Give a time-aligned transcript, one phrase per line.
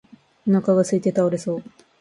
[0.47, 1.63] お腹がすいて倒れそう